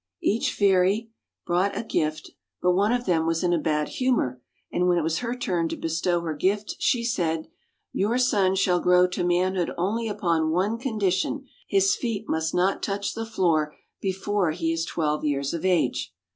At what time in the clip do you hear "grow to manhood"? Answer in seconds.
8.79-9.69